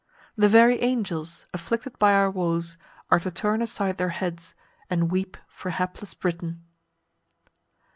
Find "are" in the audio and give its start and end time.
3.11-3.19